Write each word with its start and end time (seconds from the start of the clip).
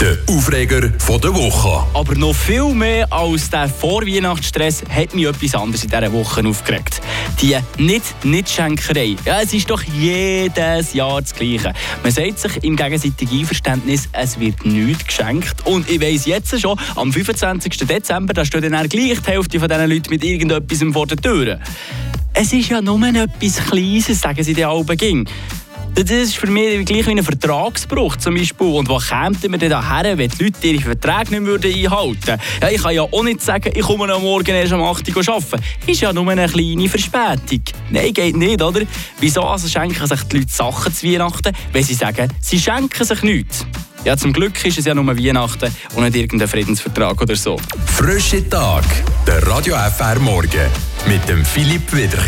Der 0.00 0.18
Aufreger 0.28 0.90
von 0.98 1.20
der 1.20 1.34
Woche. 1.34 1.86
Aber 1.94 2.14
noch 2.14 2.34
viel 2.34 2.74
mehr 2.74 3.12
als 3.12 3.50
der 3.50 3.68
Vorweihnachtsstress 3.68 4.82
hat 4.88 5.14
mich 5.14 5.26
etwas 5.26 5.54
anderes 5.54 5.84
in 5.84 5.90
dieser 5.90 6.12
Woche 6.12 6.46
aufgeregt. 6.46 7.00
Die 7.40 7.56
Nicht-Nicht-Schenkerei. 7.76 9.16
Ja, 9.24 9.42
es 9.42 9.52
ist 9.52 9.68
doch 9.68 9.82
jedes 9.82 10.94
Jahr 10.94 11.20
das 11.20 11.34
Gleiche. 11.34 11.74
Man 12.02 12.12
sagt 12.12 12.38
sich 12.38 12.64
im 12.64 12.76
gegenseitigen 12.76 13.40
Einverständnis, 13.40 14.08
es 14.12 14.40
wird 14.40 14.64
nichts 14.64 15.06
geschenkt. 15.06 15.66
Und 15.66 15.90
ich 15.90 16.00
weiss 16.00 16.24
jetzt 16.24 16.58
schon, 16.58 16.78
am 16.96 17.12
25. 17.12 17.86
Dezember 17.86 18.32
da 18.32 18.44
steht 18.44 18.64
dann 18.64 18.88
gleich 18.88 19.20
die 19.20 19.30
Hälfte 19.30 19.60
von 19.60 19.68
diesen 19.68 19.90
Leuten 19.90 20.10
mit 20.10 20.24
irgendetwas 20.24 20.82
vor 20.92 21.06
der 21.06 21.18
Tür. 21.18 21.60
Es 22.32 22.52
ist 22.52 22.68
ja 22.68 22.80
nur 22.80 23.00
etwas 23.06 23.64
Kleines, 23.66 24.20
sagen 24.20 24.42
sie 24.42 24.54
den 24.54 24.64
Alben 24.64 24.96
ging. 24.96 25.28
Das 25.96 26.10
ist 26.10 26.36
für 26.36 26.48
mich 26.48 26.84
gleich 26.84 27.06
wie 27.06 27.12
ein 27.12 27.22
Vertragsbruch 27.22 28.16
zum 28.16 28.34
Beispiel. 28.34 28.66
Und 28.66 28.88
wo 28.88 28.98
kämen 28.98 29.36
wir 29.40 29.58
denn 29.58 29.70
daher, 29.70 30.18
wenn 30.18 30.28
die 30.28 30.44
Leute 30.44 30.66
ihre 30.66 30.82
Verträge 30.82 31.30
nicht 31.30 31.46
würden 31.46 31.72
einhalten 31.72 32.26
würden? 32.26 32.40
Ja, 32.60 32.68
ich 32.68 32.82
kann 32.82 32.94
ja 32.94 33.02
auch 33.02 33.22
nicht 33.22 33.40
sagen, 33.40 33.70
ich 33.72 33.82
komme 33.82 34.12
am 34.12 34.22
Morgen 34.22 34.50
erst 34.50 34.72
um 34.72 34.82
8 34.82 35.16
Uhr 35.16 35.28
arbeiten. 35.28 35.62
Ist 35.86 36.00
ja 36.00 36.12
nur 36.12 36.28
eine 36.28 36.48
kleine 36.48 36.88
Verspätung. 36.88 37.62
Nein, 37.90 38.12
geht 38.12 38.36
nicht, 38.36 38.60
oder? 38.60 38.80
Wieso 39.20 39.42
also 39.42 39.68
schenken 39.68 40.04
sich 40.04 40.22
die 40.24 40.38
Leute 40.38 40.50
Sachen 40.50 40.92
zu 40.92 41.06
Weihnachten, 41.06 41.52
wenn 41.72 41.84
sie 41.84 41.94
sagen, 41.94 42.28
sie 42.40 42.58
schenken 42.58 43.04
sich 43.04 43.22
nichts? 43.22 43.64
Ja, 44.04 44.16
zum 44.16 44.32
Glück 44.32 44.64
ist 44.64 44.76
es 44.76 44.84
ja 44.86 44.94
nur 44.94 45.06
Weihnachten 45.06 45.72
und 45.94 46.02
nicht 46.02 46.16
irgendein 46.16 46.48
Friedensvertrag 46.48 47.22
oder 47.22 47.36
so. 47.36 47.56
Frische 47.86 48.46
Tag. 48.48 48.84
Der 49.28 49.46
Radio 49.46 49.76
FR 49.76 50.18
Morgen. 50.18 50.68
Mit 51.06 51.26
dem 51.28 51.44
Philipp 51.44 51.94
Wiederkehr. 51.94 52.20